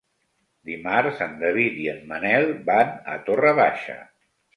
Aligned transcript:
Dimarts 0.69 1.19
en 1.25 1.35
David 1.43 1.77
i 1.81 1.85
en 1.91 1.99
Manel 2.13 2.47
van 2.71 2.95
a 3.17 3.19
Torre 3.29 3.53
Baixa. 3.61 3.99